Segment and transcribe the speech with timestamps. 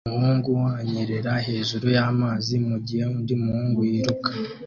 [0.07, 4.29] Umuhungu anyerera hejuru y'amazi mugihe undi muhungu yiruka